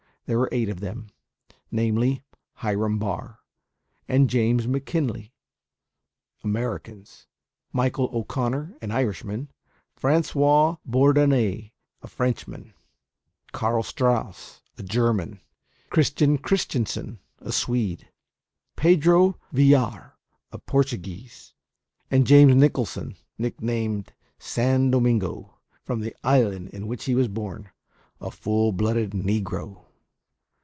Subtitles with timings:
[0.27, 1.07] There were eight of them,
[1.71, 3.39] namely, Hiram Barr
[4.07, 5.33] and James Mckinley,
[6.41, 7.27] Americans;
[7.73, 9.51] Michael O'Connor, an Irishman;
[9.97, 12.73] Francois Bourdonnais, a Frenchman;
[13.51, 15.41] Carl Strauss, a German;
[15.89, 18.07] Christian Christianssen, a Swede;
[18.77, 20.13] Pedro Villar,
[20.53, 21.53] a Portuguese;
[22.09, 27.69] and James Nicholson (nicknamed "San Domingo," from the island in which he was born),
[28.21, 29.87] a full blooded negro.